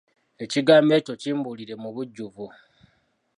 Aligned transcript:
Ekigambo 0.43 0.91
ekyo 0.99 1.13
kimbuulire 1.21 1.75
mu 1.81 1.89
bujjuvu. 1.95 2.45